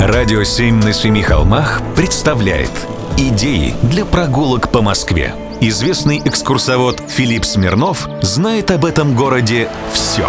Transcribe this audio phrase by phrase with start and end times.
[0.00, 2.70] Радио «Семь на семи холмах» представляет
[3.18, 5.34] Идеи для прогулок по Москве.
[5.60, 10.26] Известный экскурсовод Филипп Смирнов знает об этом городе все.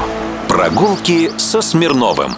[0.49, 2.33] Прогулки со Смирновым.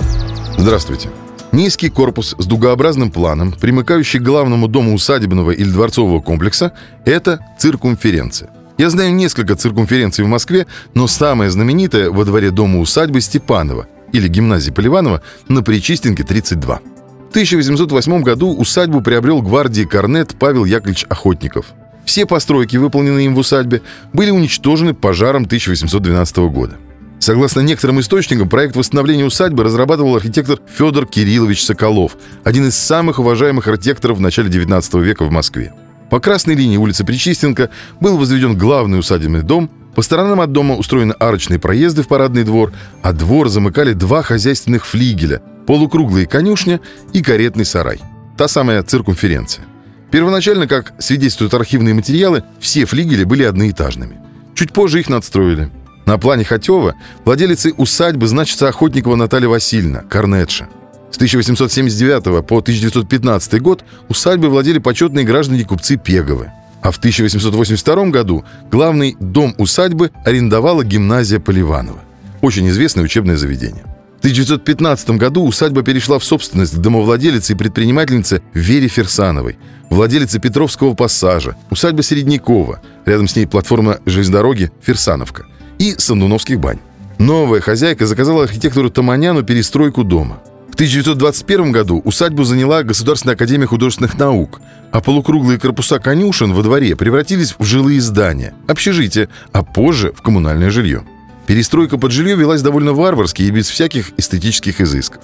[0.60, 1.10] Здравствуйте.
[1.52, 6.74] Низкий корпус с дугообразным планом, примыкающий к главному дому усадебного или дворцового комплекса,
[7.04, 8.52] это циркумференция.
[8.78, 14.28] Я знаю несколько циркумференций в Москве, но самая знаменитая во дворе дома усадьбы Степанова или
[14.28, 16.93] гимназии Поливанова на Причистенке 32.
[17.34, 21.66] В 1808 году усадьбу приобрел гвардии корнет Павел Яковлевич Охотников.
[22.06, 23.82] Все постройки, выполненные им в усадьбе,
[24.14, 26.76] были уничтожены пожаром 1812 года.
[27.18, 33.68] Согласно некоторым источникам, проект восстановления усадьбы разрабатывал архитектор Федор Кириллович Соколов, один из самых уважаемых
[33.68, 35.74] архитекторов в начале XIX века в Москве.
[36.12, 41.14] По красной линии улицы Причистенко был возведен главный усадебный дом, по сторонам от дома устроены
[41.14, 46.80] арочные проезды в парадный двор, а двор замыкали два хозяйственных флигеля, полукруглые конюшня
[47.14, 48.00] и каретный сарай.
[48.38, 49.66] Та самая циркумференция.
[50.12, 54.18] Первоначально, как свидетельствуют архивные материалы, все флигели были одноэтажными.
[54.56, 55.70] Чуть позже их надстроили–
[56.06, 60.68] на плане Хотева владелицей усадьбы значится Охотникова Наталья Васильевна, корнетша.
[61.12, 66.52] С 1879 по 1915 год усадьбой владели почетные граждане купцы Пеговы.
[66.82, 72.00] А в 1882 году главный дом усадьбы арендовала гимназия Поливанова.
[72.42, 73.86] Очень известное учебное заведение.
[74.24, 79.58] В 1915 году усадьба перешла в собственность к домовладелице и предпринимательнице Вере Ферсановой,
[79.90, 85.46] владелице Петровского пассажа, усадьба Середнякова, рядом с ней платформа железнодороги Ферсановка
[85.78, 86.80] и Сандуновских бань.
[87.20, 90.42] Новая хозяйка заказала архитектору Таманяну перестройку дома.
[90.72, 94.62] В 1921 году усадьбу заняла Государственная академия художественных наук,
[94.94, 100.70] а полукруглые корпуса конюшен во дворе превратились в жилые здания, общежитие, а позже в коммунальное
[100.70, 101.04] жилье.
[101.48, 105.22] Перестройка под жилье велась довольно варварски и без всяких эстетических изысков.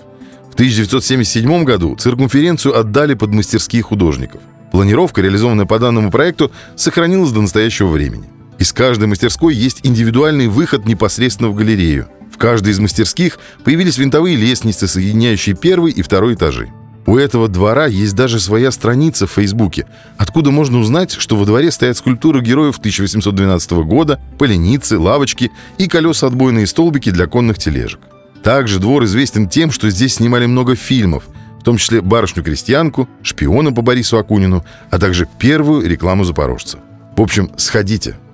[0.49, 4.41] В 1977 году циркумференцию отдали под мастерские художников.
[4.71, 8.29] Планировка, реализованная по данному проекту, сохранилась до настоящего времени.
[8.59, 12.09] Из каждой мастерской есть индивидуальный выход непосредственно в галерею.
[12.31, 16.69] В каждой из мастерских появились винтовые лестницы, соединяющие первый и второй этажи.
[17.09, 21.71] У этого двора есть даже своя страница в Фейсбуке, откуда можно узнать, что во дворе
[21.71, 27.99] стоят скульптуры героев 1812 года, поленицы, лавочки и колеса-отбойные столбики для конных тележек.
[28.43, 31.23] Также двор известен тем, что здесь снимали много фильмов,
[31.59, 36.77] в том числе «Барышню-крестьянку», «Шпиона по Борису Акунину», а также первую рекламу запорожца.
[37.17, 38.17] В общем, сходите,